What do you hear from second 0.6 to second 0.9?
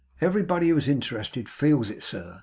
who is